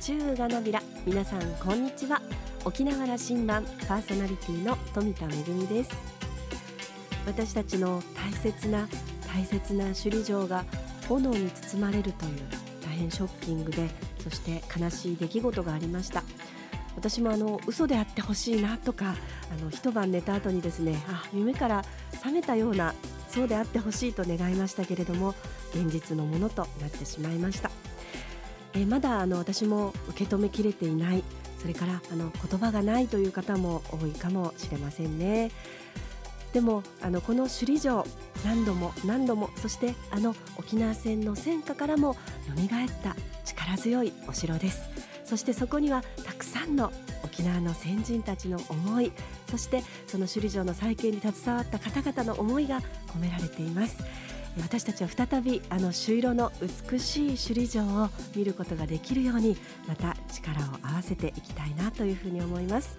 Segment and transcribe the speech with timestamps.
[0.00, 0.82] 中がなびら。
[1.04, 2.22] 皆さんこんにちは。
[2.64, 5.90] 沖縄羅針盤パーソナリティの富田恵です。
[7.26, 8.88] 私たちの大切な
[9.30, 10.64] 大切な首里城が
[11.06, 12.40] 炎に包まれるという
[12.82, 13.90] 大変ショッキングで
[14.24, 16.22] そして悲しい出来事がありました。
[16.96, 19.14] 私もあの嘘であってほしいなとか
[19.52, 22.94] あの一晩寝た後にですねあ夢から覚めたような
[23.28, 25.34] そうであってほしいと願いましたけれども
[25.74, 27.70] 現実のものとなってしまいました。
[28.74, 31.24] えまだあの私も受け止めきれていない。
[31.60, 35.50] それからあの言葉がないという方も多いかもしれませんね。
[36.52, 38.06] でもあのこの首里城
[38.44, 42.68] 何度も何度もそしてあの沖縄戦の戦火からも蘇っ
[43.02, 44.88] た力強いお城です。
[45.24, 46.90] そしてそこにはたくさんの
[47.22, 49.12] 沖縄の先人たちの思い
[49.48, 53.98] そしてその首里城の再建に携わった方々の思いが込められています。
[54.58, 56.52] 私たちは再びあの朱色の
[56.90, 62.96] 美しい首里城を見ることができるようにまた力を合わせていきたいなというふうに思います。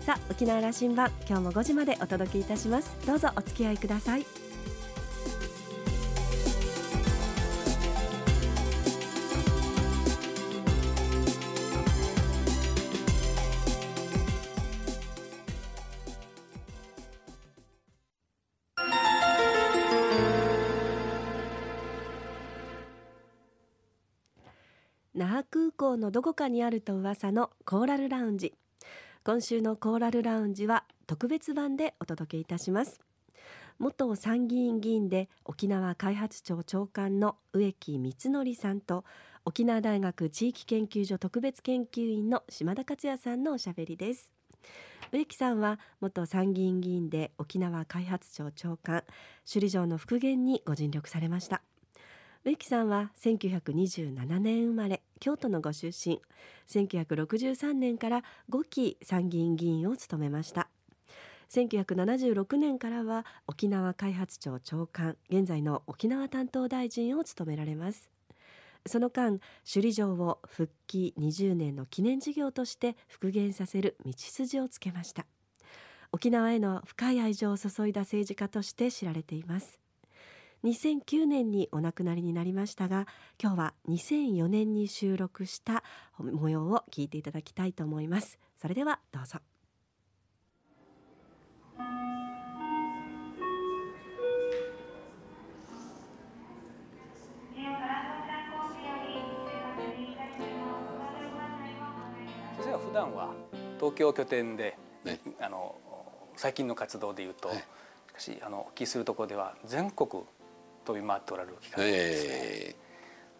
[0.00, 2.96] さあ沖縄羅針盤今日も5時までお届けいたします。
[3.06, 4.45] どうぞお付き合いください。
[25.16, 28.52] 那覇空港のどこかにあると噂のコーラルラウンジ。
[29.24, 33.00] 今週のコーラルラウンジは特別版でお届けいたします。
[33.78, 39.06] 元参議院議員で沖縄開発庁長官の植木光則さんと
[39.46, 44.30] 沖縄大学地域研究所特別研究員の島田克也さんのおしゃべりです。
[45.12, 49.02] 植木さんは元参議院議員で沖縄開発庁長官
[49.50, 51.62] 首里城の復元にご尽力されました。
[52.46, 56.22] 植木さんは1927年生まれ京都のご出身。
[56.68, 60.68] 1963年から5期参議院議員を務めました。
[61.50, 68.10] 1976年からは沖縄開発庁長官現在の沖縄担当大臣を務められます。
[68.86, 75.26] その間首里城を復帰20年の記念事業として復元させる道筋をつけました。
[76.12, 79.80] 沖縄への深い愛情を注いだ政治家として知られています。
[80.64, 83.06] 2009年にお亡くなりになりましたが
[83.40, 85.84] 今日は2004年に収録した
[86.18, 88.38] 模様を聞いていただきたいと思います。
[88.60, 89.38] それではどうぞ。
[102.56, 103.34] 先生は普段は
[103.78, 105.76] 東京拠点で、ね、あの
[106.36, 107.62] 最近の活動でいうと、はい、し
[108.12, 110.24] かしあのお聞きするところでは全国
[110.86, 112.74] 飛び回っておられる機会ですね、え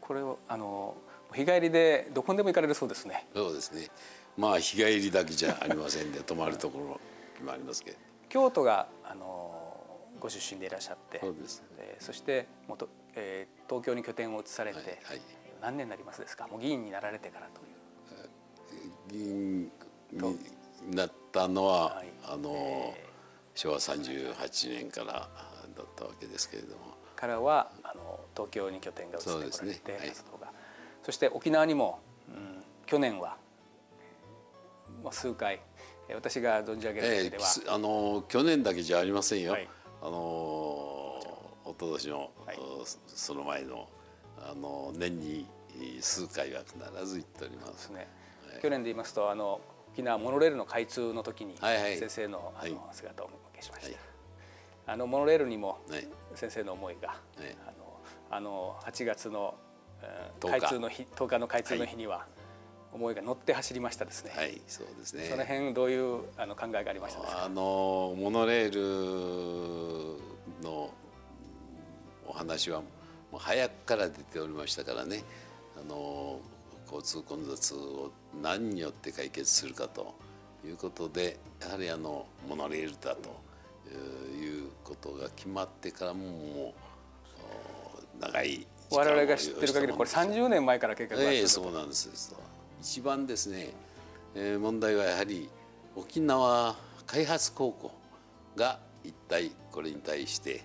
[0.03, 0.97] ー、これをあの
[1.33, 3.27] 日帰りでどこにでも行かれるそうですね。
[3.35, 3.89] そうですね。
[4.37, 7.99] まあ日帰りだけじゃありませんで泊まるところもありますけど。
[8.29, 11.21] 京都があのご出身でいらっしゃって。
[11.21, 15.21] そうです、えー、そして元、えー、東京に拠点を移されて、はいはい、
[15.61, 16.47] 何年になりますですか？
[16.49, 17.67] もう議員になられてからという。
[19.09, 19.71] 議員に
[20.97, 22.51] なったのは、はい、あの、
[22.97, 29.99] えー、昭和38年からだったわけですけれどもからはあの東京に拠点が移ってこられて、ね。
[29.99, 30.53] はい、活動が
[31.03, 33.37] そして沖縄にも、うん、去年は、
[35.03, 35.61] まあ、数回
[36.15, 39.69] 私が存じ上げるだでは、えー、あの去年だけじゃありませんよ、はい、
[40.03, 40.11] あの
[41.65, 42.59] おととしの、はい、
[43.09, 43.89] その前の
[44.39, 45.47] あの年に
[46.01, 47.89] 数回は必ず行っております。
[47.91, 48.07] ね、
[48.53, 49.61] はい、去年で言いますとあの
[49.93, 54.16] 沖縄モノレールの開通の時に先生の,、あの姿をお受けしました。
[54.87, 55.79] あのモノレールにも
[56.35, 57.19] 先生の思いが、はい、
[57.67, 59.55] あのあの8月の、
[60.41, 62.27] 開通の日10日の開通の日には、
[62.93, 64.33] 思いが乗って走りましたですね。
[64.35, 65.25] はい、そうですね。
[65.25, 70.23] その辺どういうあの考えがありましたあのモノレール
[70.63, 70.91] の
[72.27, 72.87] お話はも
[73.35, 75.23] う早くから出ておりましたからね。
[75.79, 76.41] あの
[76.87, 80.15] 交通混雑を何によって解決するかと
[80.65, 83.46] いうことでやはりあのモノレールだと
[83.91, 86.75] いうことが決まってからもも
[88.21, 92.35] う長い我々が知ってる限りこれ30年前から計画があええそうなんです。
[92.81, 93.71] 一番ですね、
[94.35, 95.49] えー、問題はやはり
[95.97, 97.93] 沖縄開発高校
[98.55, 100.63] が一体これに対して、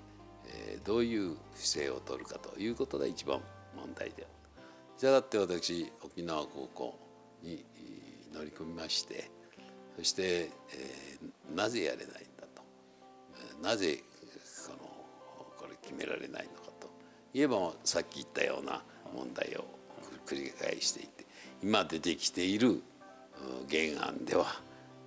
[0.48, 3.40] えー、どういう姿勢を取るかということが一番
[3.76, 4.26] 問題である。
[4.98, 7.00] じゃあだって私沖縄高校
[7.42, 7.66] に
[8.34, 9.32] 乗り込みまして
[9.98, 12.26] そして、えー、なぜやれない
[13.62, 14.04] なぜ
[14.68, 14.78] この
[15.60, 16.90] これ決められないのかと。
[17.34, 18.82] いえばさっき言ったような
[19.14, 19.66] 問題を
[20.26, 21.26] 繰り返していて
[21.64, 22.82] 今出てきている
[23.70, 24.46] 原案では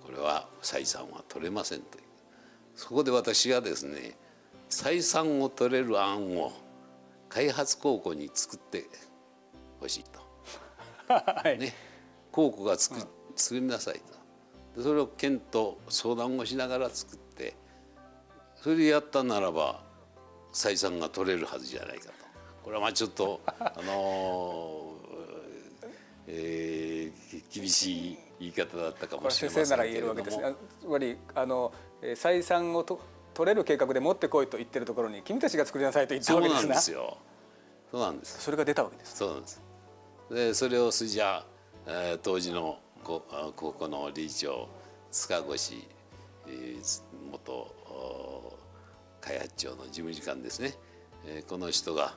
[0.03, 2.03] これは採算は取れませんという。
[2.75, 4.17] そこで私がですね
[4.69, 6.51] 採算を取れる案を
[7.29, 8.85] 開発高校に作って
[9.79, 10.19] ほしいと。
[11.07, 11.73] はい、ね、
[12.31, 12.99] 高校が作,、
[13.35, 14.01] 作りなさい
[14.75, 14.81] と。
[14.81, 17.24] それを県と相談をしながら作って
[18.65, 19.79] それでやったならば
[20.51, 22.13] 採算が取れるはずじゃないかと。
[22.63, 30.55] これはまあちょっとあのー、えー、厳しい言い方だったかもしれません先生なら言えるわけですね。
[30.81, 31.71] つまりあの
[32.01, 32.99] 採算をと
[33.35, 37.17] 取れる計画で持ってこいと言ってるところに君たちが作りなさいと言ったわけですそうなんですよ。
[37.91, 38.41] そうなんです。
[38.41, 39.15] それが出たわけです。
[39.15, 39.61] そうなんです。
[40.31, 41.45] でそれをじゃあ、
[41.85, 43.21] えー、当時の高
[43.73, 44.67] 校の理事長
[45.11, 45.75] 塚越、
[46.47, 47.01] えー、
[47.31, 47.84] 元
[49.21, 50.75] 開発庁の事務次官ですね、
[51.25, 52.15] えー、この人が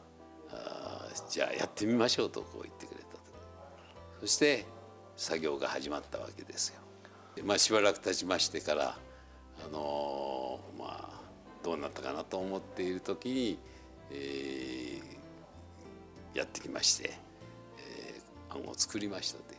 [1.31, 3.19] じゃあやってみましょうとこう言ってくれたと。
[4.21, 4.67] そして
[5.17, 6.81] 作業が始まったわけですよ。
[7.45, 8.99] まあ、しばらく経ちましてから
[9.65, 11.21] あのー、まあ
[11.63, 13.59] どうなったかなと思っている時に、
[14.11, 17.11] えー、やってきまして、
[17.79, 19.59] えー、案を作りましたという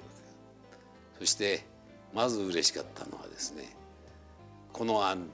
[1.20, 1.66] そして
[2.14, 3.76] まず嬉しかったのはですね
[4.74, 5.28] この案。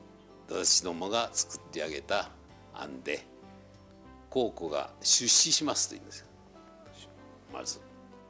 [0.47, 2.29] 私どもが作ってあげた
[2.73, 3.25] 案で
[4.29, 6.27] 高校が出資しますと言うんですよ。
[7.53, 7.79] まず。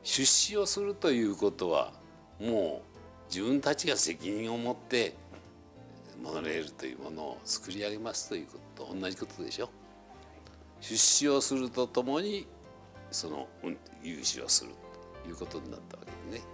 [0.04, 1.92] 出資をするということは
[2.40, 2.84] も
[3.30, 5.16] う自分たちが責任を持って
[6.22, 9.70] モノレールというものを作り上げますということと同じことでしょ。
[10.80, 12.46] 出資をするとともに
[13.12, 13.48] その
[14.04, 14.72] 融資をする
[15.24, 16.48] ということになったわけですね。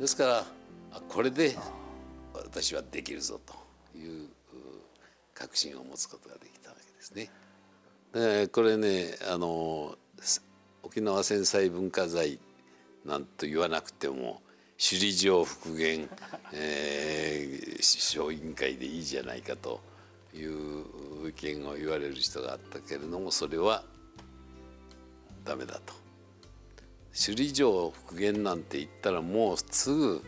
[0.00, 1.56] ですからこれで
[2.32, 4.28] 私はできるぞという
[5.38, 7.30] 確信を持つことができたわけですね。
[8.12, 9.96] でこれねあの
[10.82, 12.40] 沖縄戦災文化財
[13.04, 14.42] なんと言わなくても
[14.78, 16.08] 首里城復元、
[16.52, 19.80] えー、小委員会でいいじゃないかと
[20.34, 23.84] いう意見を言われる人があったけれどもそれは
[25.44, 25.94] ダメだと。
[27.12, 30.22] 首里城復元なんて言ったらもうすぐ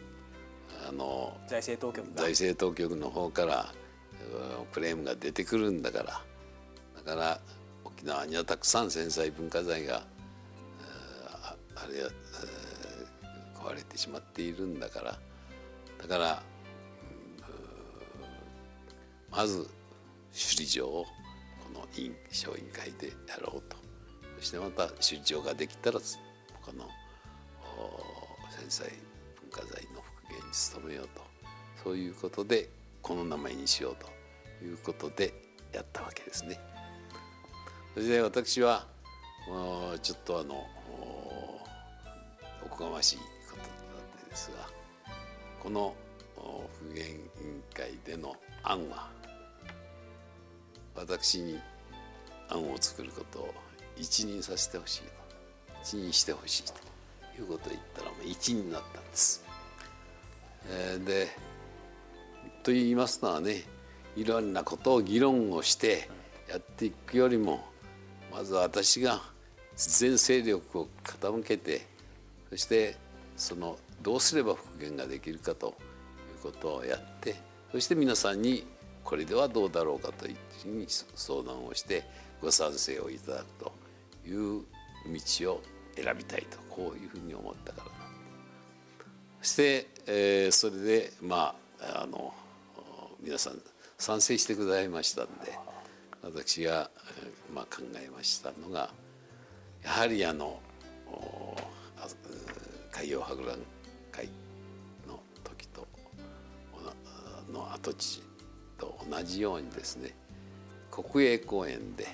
[0.88, 3.72] あの財政当局財政当局の方から
[4.72, 5.82] クレームが出てくるん。
[5.82, 6.20] だから
[7.04, 7.40] だから
[7.84, 8.90] 沖縄にはたくさん。
[8.90, 10.02] 戦災文化財が
[11.74, 12.04] あれ
[13.54, 14.78] 壊れてしまっているん。
[14.78, 15.18] だから
[16.00, 16.42] だから
[19.30, 19.68] まず
[20.32, 21.04] 首里城を
[21.62, 23.76] この委員小委員会でやろうと
[24.38, 26.00] そしてまた首里城ができたら
[26.62, 26.88] 他の
[28.58, 28.88] 戦災
[29.40, 31.22] 文化財の復元に努めようと
[31.84, 32.68] そういうことで
[33.10, 34.06] この名前にしようと
[34.64, 35.34] いうことで
[35.72, 36.60] やったわけですね。
[37.94, 38.86] それで私は
[40.00, 40.64] ちょっとあの
[42.64, 43.66] おこがましいことだっ
[44.22, 44.68] たですが
[45.60, 45.92] この
[46.36, 47.20] 復元委員
[47.74, 49.10] 会での案は
[50.94, 51.58] 私に
[52.48, 53.54] 案を作ることを
[53.96, 55.06] 一任させてほしいと
[55.82, 56.74] 一任してほしいと
[57.42, 59.44] いうことを言ったらもう一任になったんです。
[60.68, 61.49] えー、で
[62.62, 63.62] と言いますのはね
[64.16, 66.08] いろんなことを議論をして
[66.48, 67.64] やっていくよりも
[68.32, 69.22] まず私が
[69.76, 71.86] 全勢力を傾けて
[72.50, 72.96] そして
[73.36, 77.36] そのどうすれば復元ができるかということをやって
[77.72, 78.66] そして皆さんに
[79.04, 82.04] これではどうだろうかというふうに相談をして
[82.42, 83.72] ご賛成をいただくと
[84.26, 84.62] いう
[85.40, 85.62] 道を
[85.94, 87.90] 選びたいとこういうふうに思ったから
[89.42, 92.34] そして、えー、それでまああの
[93.22, 93.60] 皆さん
[93.98, 95.58] 賛成してくださいましたんで
[96.22, 96.90] 私が、
[97.54, 98.90] まあ、考えましたのが
[99.84, 100.60] やはりあの
[102.90, 103.58] 海洋博覧
[104.10, 104.28] 会
[105.06, 105.86] の時と
[107.52, 108.22] の跡地
[108.78, 110.14] と同じようにですね
[110.90, 112.06] 国営公園で、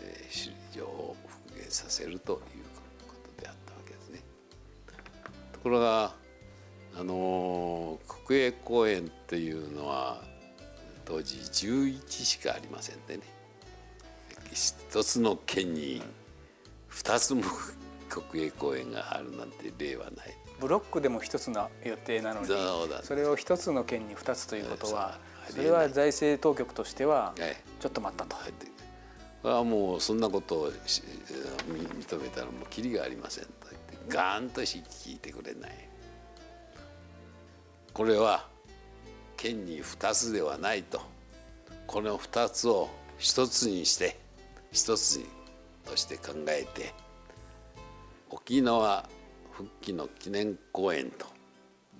[0.00, 2.38] えー、首里城を復元させるという
[3.06, 4.20] ことであったわけですね。
[5.52, 6.14] ところが
[6.98, 10.22] あの国営公園っていうのは
[11.04, 13.22] 当時11しかありませんでね。
[14.52, 16.02] 一つの県に
[16.90, 17.42] 2つも
[18.08, 20.36] 国営公園があるなんて例はない。
[20.60, 22.46] ブロックでも一つの予定なのに
[23.02, 25.18] それを一つの県に2つということは
[25.48, 27.34] それは財政当局としては
[27.80, 28.36] ちょっと待ったと。
[29.42, 35.88] はもうそんなことを認めたらもうきりがありませんと言ってガーンと聞いてくれない
[37.92, 38.46] これは
[39.36, 41.00] 県に2つではないと。
[41.86, 44.18] この2つを1つにして
[44.72, 45.20] 1つ
[45.84, 46.94] として考えて
[48.30, 49.06] 沖縄
[49.50, 51.26] 復帰の記念公園と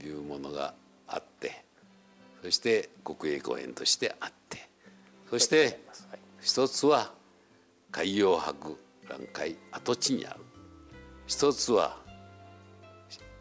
[0.04, 0.72] いうものが
[1.06, 1.64] あって
[2.42, 4.66] そして国営公園としてあって
[5.28, 5.78] そして
[6.40, 7.12] 一つは
[7.90, 10.40] 海洋博覧会跡地にある。
[11.26, 11.96] 一つは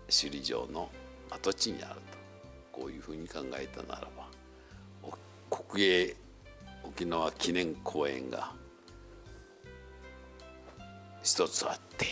[0.07, 0.89] 首里城の
[1.29, 2.10] 跡地にある。
[2.71, 4.27] こういうふうに考えたならば
[5.49, 6.15] 国営
[6.83, 8.51] 沖縄記念公園が
[11.23, 12.05] 一つあって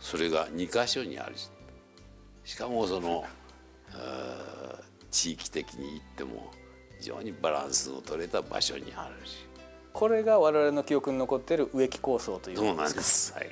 [0.00, 1.34] それが2か所にある。
[2.44, 3.24] しかもその
[5.10, 6.50] 地域的に言っても
[6.98, 9.46] 非常にバランスの取れた場所にあるし。
[9.92, 13.48] これが我々の記憶に残っている植木構想というそうなんです、はい、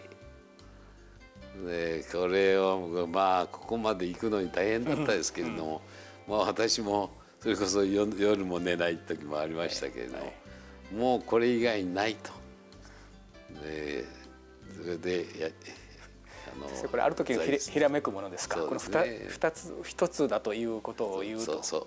[1.64, 5.82] でこれをまあここまで行くのに大変だったですけれども、
[6.28, 7.10] まあ私も
[7.40, 12.30] それこそ夜も寝ない時もありましたけれども、はい、もうこれ以外ないと。
[13.62, 14.04] で
[14.76, 15.48] それでや
[16.54, 21.44] あのこれある時ひひらめくものですか、ね、この 2, 2つ一つだということを言うと。
[21.44, 21.86] そうそう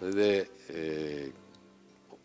[0.00, 1.34] それで、えー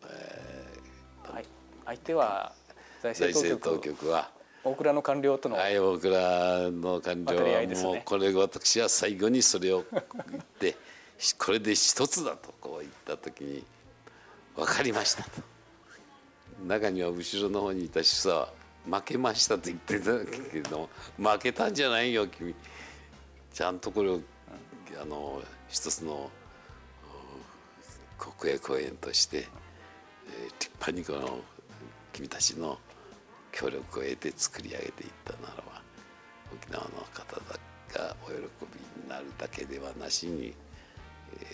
[0.10, 1.46] えーはい、
[1.86, 2.54] 相手は
[3.02, 4.32] 財政当局は
[4.64, 7.38] 大蔵の官僚とのはい大蔵の官僚。
[7.38, 10.76] はもうこれ私は最後にそれを言って
[11.38, 13.64] これで一つだとこう言った時に
[14.56, 15.30] 分かりましたと。
[16.66, 18.54] 中には後ろの方にいた主査は
[18.86, 22.54] 負けましたと言ってたけど負けたんじゃないよ君。
[23.54, 24.20] ちゃんとこれを
[25.02, 26.30] あの一つの
[28.18, 31.40] 国営公園として、えー、立派にこの
[32.12, 32.78] 君たちの
[33.52, 35.82] 協力を得て作り上げていったならば
[36.54, 37.36] 沖縄の方
[37.94, 38.36] がお喜
[38.74, 40.54] びになるだけではなしに、
[41.34, 41.46] え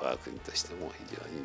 [0.00, 1.44] ー、我が国としても非常に、え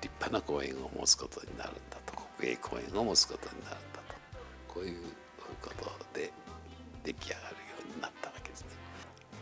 [0.00, 4.14] ー、立派な公園を持つことになるんだと国営公園を持つことになるんだと
[4.68, 5.02] こういう
[5.60, 6.32] ことで
[7.04, 7.50] 出来上がるよ
[7.92, 8.68] うになったわけですね。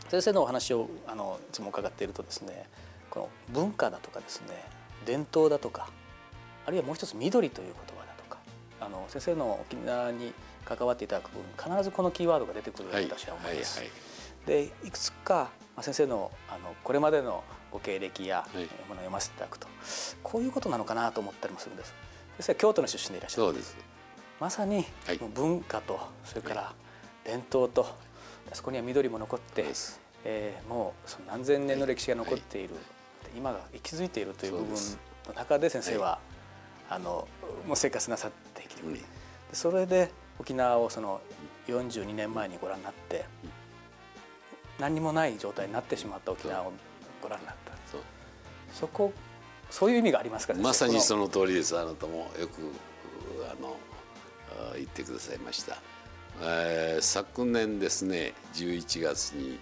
[0.09, 2.69] 先生のお話をあのいつも伺っているとですね
[3.11, 4.65] この文化だとかですね
[5.05, 5.89] 伝統だとか
[6.65, 7.96] あるいはもう一つ緑という言葉だと
[8.87, 10.33] あの先生の沖縄に
[10.65, 13.81] 関わっていただく分必ずこのキーワードが出てくるように私は思います。
[13.81, 13.93] はいは
[14.49, 14.59] い。
[14.59, 15.51] はい、でいくつか
[15.81, 18.67] 先生のあのこれまでのご経歴やものを
[18.97, 19.67] 読ませていただくと、
[20.23, 21.95] こういうことなのかなと思ったりもするんです。
[22.39, 23.43] 先生は京都の出身でいらっしゃる。
[23.43, 23.77] そうです。
[24.41, 24.85] まさに
[25.35, 26.73] 文化とそれから
[27.25, 27.87] 伝統と、
[28.53, 29.65] そこには緑も残って、
[30.25, 32.75] えー、もうその何千年の歴史が残っている、
[33.37, 34.69] 今が息づいているという部分
[35.29, 36.19] の中で先生は、
[36.89, 37.27] あの
[37.67, 38.99] もう生活なさってきて、うん、
[39.53, 41.21] それで沖縄をその
[41.67, 43.25] 42年前にご覧になって、
[44.79, 46.73] 何にもない状態になってしまった沖縄を
[47.23, 47.73] ご覧になった。
[48.73, 49.13] そこ
[49.71, 51.29] そういう意味がありますかまさにその。
[51.29, 51.79] 通りです。
[51.79, 52.71] あなたもよく
[53.51, 53.77] あの
[54.75, 55.79] 言ってくださいました、
[56.43, 59.59] えー、昨年ですね11月に、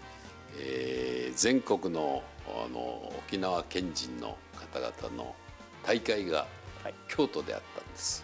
[0.58, 4.36] えー、全国のあの沖縄県人の
[4.72, 5.34] 方々の
[5.82, 6.46] 大会が
[7.08, 8.23] 京都であったんです、は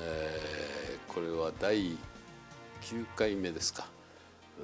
[0.00, 1.96] えー、これは第
[2.82, 3.86] 9回目ですか、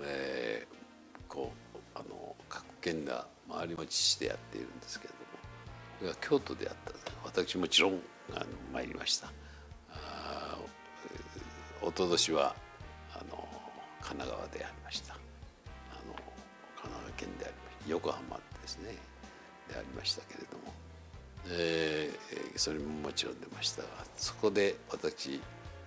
[0.02, 5.24] えー、こうあの各県が回り持ちしてやっているんですけれども。
[6.02, 6.92] が京都であった
[7.24, 8.00] 私もちろん
[8.32, 9.32] あの参りました。
[9.90, 10.58] あ
[11.82, 12.54] おととしは
[13.12, 13.48] あの
[14.00, 15.14] 神奈川でありました。
[15.14, 15.16] あ
[16.06, 16.14] の
[16.76, 17.90] 神奈川県でありました。
[17.90, 18.96] 横浜ですね。
[19.68, 20.53] でありましたけれども、
[21.50, 25.40] えー、それももちろん出ましたがそこで私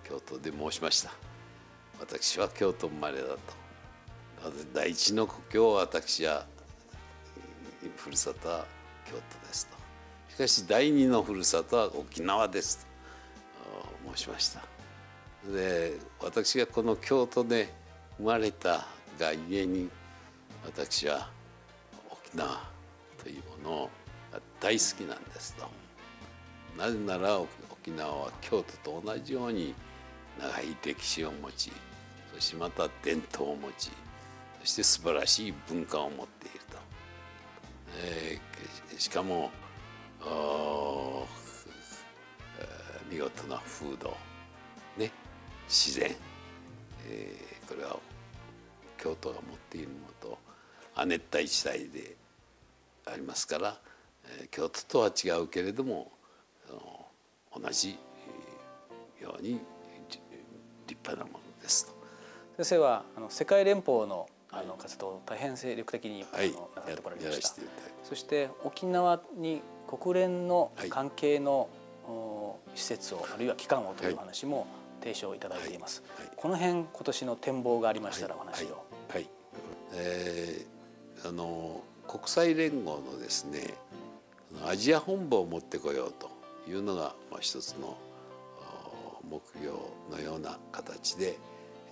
[0.04, 1.12] 京都で申しました。
[2.00, 3.38] 私は京都生まれだと。
[4.72, 6.46] 第一の故郷は私は
[7.96, 8.64] ふるさとは
[9.04, 9.76] 京都ですと。
[10.32, 12.86] しかし第二のふるさとは沖縄です
[14.06, 14.62] と申しました。
[15.52, 17.72] で私がこの京都で
[18.18, 18.86] 生まれた
[19.18, 19.88] がゆえに
[20.64, 21.28] 私は
[22.10, 22.60] 沖縄
[23.22, 23.90] というものが
[24.60, 25.68] 大好きなんですと。
[26.76, 29.74] なぜなら沖縄は京都と同じように
[30.38, 31.72] 長い歴史を持ち
[32.34, 33.90] そしてまた伝統を持ち
[34.60, 36.78] そして素晴らしい文化を持っていると、
[37.96, 39.50] えー、しかも
[43.10, 44.16] 見事な風土
[44.96, 45.10] ね
[45.66, 46.14] 自然、
[47.08, 47.96] えー、これは
[48.98, 50.38] 京都が持っているものと
[50.94, 52.16] 亜熱帯地帯で
[53.06, 53.78] ありますから、
[54.50, 56.10] 京都とは違うけれども
[57.54, 57.98] 同じ
[59.20, 59.60] ように
[60.86, 61.92] 立派なものですと。
[62.56, 67.54] 先生はあの世界連邦のあの活動を大変精力的に、はい、なさってこられました。
[68.02, 71.68] そして沖縄に国連の関係の、
[72.74, 74.66] 施設をあるいは機関をという話も
[75.00, 76.26] 提唱いただいています、はい。
[76.26, 78.86] はい、この辺今年の展望がありましたらお話を。
[79.08, 79.28] はい、はい、
[79.92, 83.74] えー、あの国際連合のですね
[84.66, 86.30] アジア本部を持ってこようと
[86.70, 87.96] いうのが、まあ、一つの
[89.30, 89.76] 目標
[90.10, 91.36] のような形で、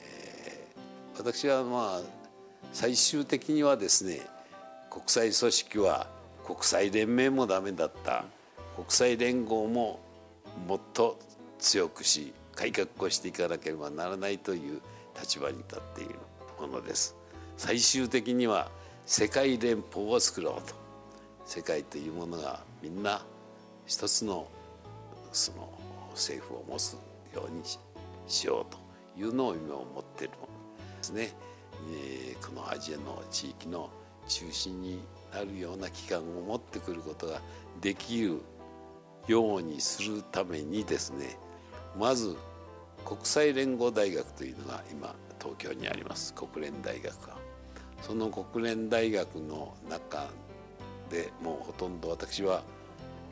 [0.03, 2.01] えー、私はまあ
[2.73, 4.21] 最終的にはですね
[4.91, 6.07] 国際組織は
[6.45, 8.25] 国際連盟もダメだった
[8.75, 10.01] 国際連合も
[10.67, 11.19] もっと
[11.59, 14.81] 強くし改革をしていかなければならないという
[15.19, 16.15] 立場に立っている
[16.61, 17.15] ものです。
[17.57, 18.71] 最終的には
[19.07, 20.86] 世界連邦を作ろうと
[21.47, 23.25] 世界というものがみんな
[23.87, 24.49] 一つの
[25.33, 25.71] その
[26.11, 26.95] 政府を持つ
[27.35, 27.63] ように
[28.27, 28.79] しようと
[29.19, 30.47] いうのを今思ってるもの
[30.99, 31.33] ですね。
[31.93, 33.91] えー、このアジアの地域の
[34.27, 35.01] 中心に
[35.33, 37.41] なるような機関を持ってくることが
[37.81, 38.41] できる
[39.29, 41.37] ようにするためにですね
[41.99, 42.37] まず
[43.05, 47.37] 国際連合大学というのが今東京にあります国連大学は
[48.03, 50.29] その国連大学の中
[51.11, 52.63] でもうほとんど私は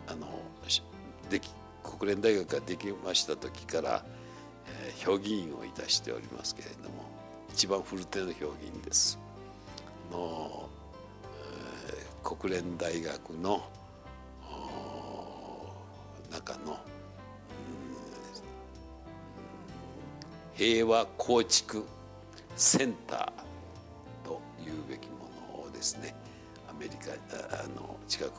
[0.06, 0.28] あの
[1.30, 1.50] でき
[1.82, 4.04] 国連大学ができました時から、
[4.86, 7.04] えー、評議員をいたしておりますけれども
[7.50, 9.18] 一番古手の評議員です。
[10.10, 10.68] の、
[11.22, 13.62] えー、国連大学の
[16.30, 16.76] 中の、
[20.54, 21.86] 平和構築
[22.56, 25.28] センターというべきも
[25.58, 26.14] のをですね
[26.78, 28.32] メリカあの近く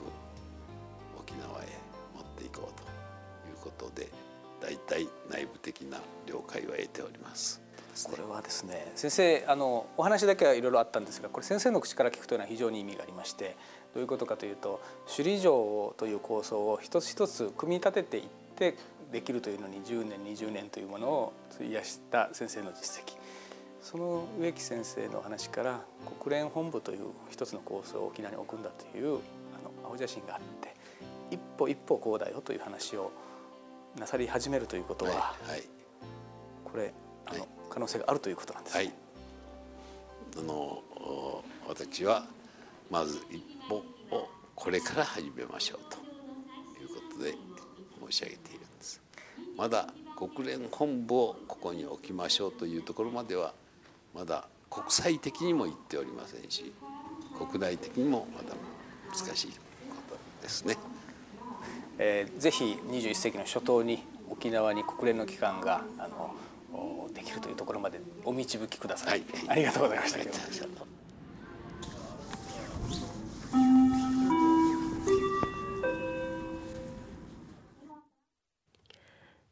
[1.20, 1.68] 沖縄へ
[2.16, 2.84] 持っていこうと
[3.50, 4.10] いうことで
[4.62, 7.66] 大体内部的な了解は得ております。
[8.04, 13.56] これはですね先生あのお話だけはいろいろあったんですがこれ先生の口から聞くというのは非常に意味がありまして
[13.94, 18.24] どういうことかというと首里城という構想を一つ一つ組み立てていっ
[18.58, 18.76] て
[19.14, 23.16] できるというのに10年20年というものを費やした先生の実績
[23.86, 25.80] その植木先生の話から
[26.20, 29.12] 国連本部という一つの構想を沖縄に置くんだというあ
[29.84, 30.74] の青写真があって
[31.30, 33.12] 一歩一歩こうだよという話を
[34.00, 35.64] なさり始めるということは、はいはい、
[36.64, 36.96] これ
[37.28, 38.94] あの、はい、可能性があるということなんです、ね、はい、
[40.40, 42.26] あの私は
[42.90, 43.76] まず一歩
[44.10, 45.98] をこれから始めましょうと
[46.82, 47.36] いうことで
[48.12, 49.00] 申し上げているんです。
[49.56, 53.54] まだ国連本部をここに置きましょうというところまでは
[54.16, 56.72] まだ国際的にも言っておりませんし
[57.38, 58.56] 国内的にもまだ
[59.14, 59.56] 難しいこ
[60.10, 60.78] とですね。
[61.98, 66.36] えー、ぜひ21世紀の初頭に沖縄に国連の機関があの
[67.14, 70.95] できるというところまでお導きください、はい、ありがとうございました。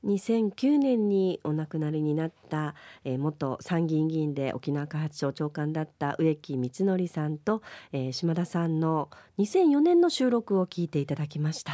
[0.05, 7.61] 2009年にお亡くなりになった、えー、元参議院議員で沖縄開発庁長官だった植木光則さんと、
[7.91, 11.73] えー、島田さんの2004年の収録を聞いていただきました。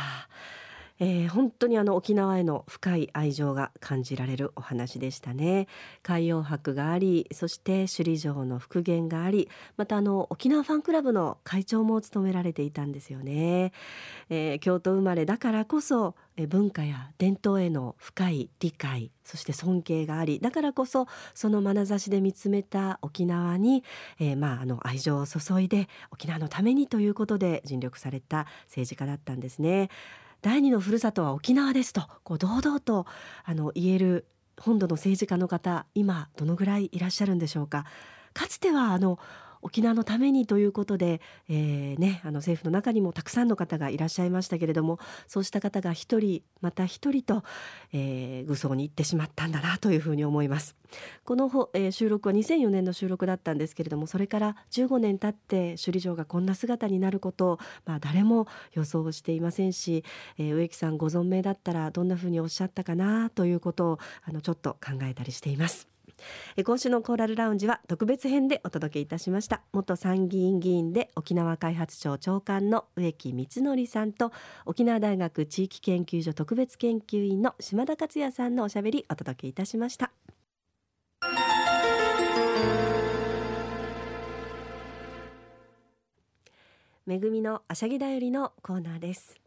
[1.02, 5.68] えー、本当にあの沖縄への深い愛情が感じられるお話でしたね
[6.04, 13.72] 海洋博がありそして首里城の復元がありまたあの沖縄ファンクラブの会長も務められていたんですよね、
[14.30, 16.16] えー、京都生まれだからこそ
[16.48, 23.84] 文化や伝統への深い理解そして尊敬がありだからこそその眼差しで見つめた沖縄に、
[24.20, 29.90] えー、まあ、あの愛情を注いで沖縄のためにということで尽力された政治家だったんですね。
[30.42, 33.06] 第二のふるさとは沖縄ですとこう堂々と
[33.44, 34.26] あの言える
[34.58, 37.86] 本土の政治家の方今どのぐらいいらっしゃるんでしょうか
[38.34, 39.20] かつてはあの
[39.62, 47.44] 沖縄のためにということで、えーね、あの政府の中にもたくさんの方がいらっしゃいましたけれどもそうした方が一人また一人と、
[47.94, 50.76] えー、愚葬に行ってしまったんだなというふうに思います。
[51.24, 60.04] この、えー、収録は2004年の収録だったんですけれどもそれから15年経って首里城がこんな姿になることを、まあ、誰も予想していませんし、
[60.38, 65.99] えー、植木さんご存命だったらどんなふうにおっしゃったかなということをあのちょっと考えたりしています。
[66.64, 69.62] 今週のコーラルラウンジは特別編でお届けいたしました。
[69.74, 74.32] 元参議院議員で沖縄開発庁長官の植木光則さんと
[74.66, 80.12] 沖縄大学地域研究所特別研究員の島田克也さんのおしゃべりお届けいたしました。
[87.06, 89.42] めぐみのあしゃぎだよりのコーナーです、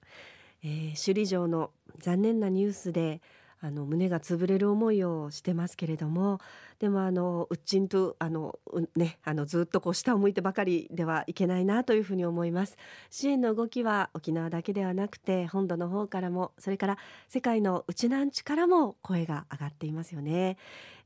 [0.65, 3.21] えー、首里城の残念なニュースで
[3.65, 6.41] あの胸が潰れる思いをしてますけれども
[6.81, 8.59] でもあのうっちんとあの、
[8.97, 12.77] ね、あのずっとこう下を向いてばかりではいけないなというふうに思います。
[13.09, 16.99] 支援の動きは沖縄だけではなくて本土の方からもそれから
[17.29, 20.57] 世界の内南地からも声が上がっていますよね、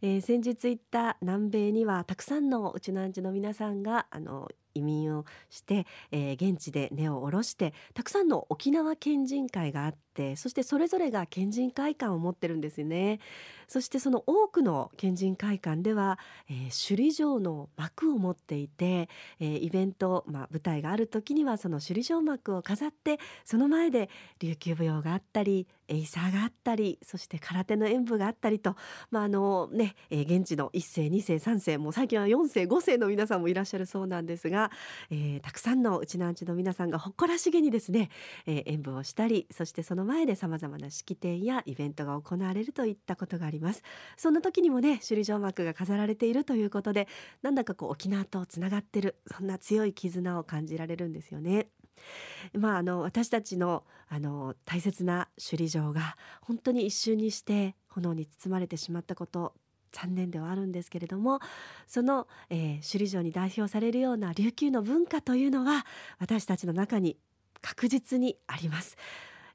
[0.00, 13.20] えー、先日行った南米にはたくさんの内南地の皆さんがあの移民をして、えー、現地で根を下ろしてたくさんの沖縄県人会があってそしてそれぞれが県人会館を持ってるんですよね。
[13.68, 19.08] そしてその多くの県人会館では、えー、首里城の幕を持っていて、
[19.40, 24.08] えー、イベント、まあ、舞台がある時にはその首里城幕を飾ってその前で
[24.38, 28.76] 琉球舞踊があったりエイサーがあったりそして空手の演舞があったりと、
[29.10, 34.70] まああのねえ、現地の1世2世3世もう最近は4世5世の皆さんもいらっしゃるそうなんですが、
[35.10, 38.10] えー、たくさんのうちなんちの皆さんが誇らしげにですね、
[38.46, 43.82] えー、演舞をしたりそしてその前でさまざまな式典やイベントが行われるといったことがあります
[44.16, 47.08] そんな時にもね首里城幕が飾られているということで
[47.42, 51.68] なんだかこう沖縄とつながってるそんな強い絆を感じられるんですよね。
[52.52, 59.52] まあ、あの私たちのあの大切な首里城が本当に一瞬にして炎に包まれてしまったこと
[59.90, 61.40] 残念ではあるんですけれども
[61.88, 65.86] その、えー、首里城に代表されるような琉球の文化というのは
[66.20, 67.16] 私たちの中に
[67.62, 68.96] 確実にあります。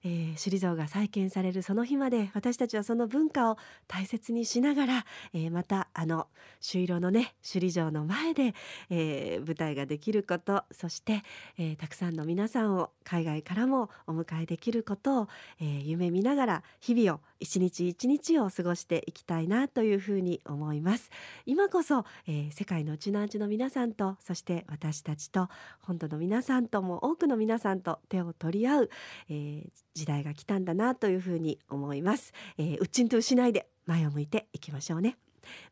[0.03, 6.27] 首里城が再建されるその日まで私たちはその文化を大切にしながら、えー、またあの
[6.59, 8.55] 朱色のね首里城の前で、
[8.89, 11.21] えー、舞台ができることそして、
[11.57, 15.27] えー、たくさんの皆さんを海外からもお迎えできることを、
[15.59, 21.09] えー、夢見ながら日々を一日一日を過ごしていきたいなというふうに思います。
[21.45, 28.89] 今こそ、えー、世界のうちのうちの皆さんとそして私たちと本土の皆さんとも多くの皆さんと手を取り合う、
[29.29, 35.17] えー、時代が来たんだなというふうに思います、えー、うっちんとしないで前を向いていきましょうね。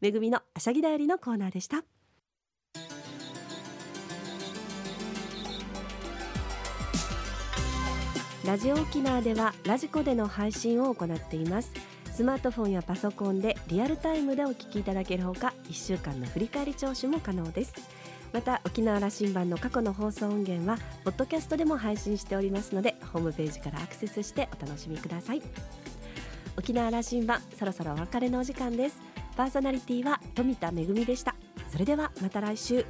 [0.02, 1.84] めぐみのあしゃぎだよりのコーナーでした。
[8.46, 11.72] ラジオ沖縄ではラジコでの配信を行っています。
[12.12, 17.74] スマートフォンやパソコンでリアルタイムでお聞きいただけるほか1週間の振り返り聴取も可能です。
[18.32, 25.42] また沖縄羅針盤の過去の放送音源はポッドキャストでも配信しておりますのでホームページからアクセスしてお楽しみください。
[26.58, 29.02] 沖縄羅針盤そろそろお別れのお時間です。
[29.38, 31.36] パーソナリティは富田恵でした。
[31.72, 32.86] それではまた来週。